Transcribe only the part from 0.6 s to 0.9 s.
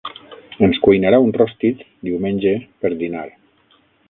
Ens